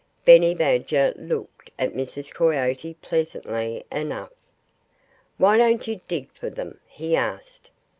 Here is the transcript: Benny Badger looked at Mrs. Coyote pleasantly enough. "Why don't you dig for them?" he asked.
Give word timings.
Benny 0.25 0.55
Badger 0.55 1.13
looked 1.15 1.69
at 1.77 1.93
Mrs. 1.93 2.33
Coyote 2.33 2.95
pleasantly 3.03 3.85
enough. 3.91 4.33
"Why 5.37 5.57
don't 5.59 5.85
you 5.85 6.01
dig 6.07 6.31
for 6.33 6.49
them?" 6.49 6.79
he 6.87 7.15
asked. 7.15 7.69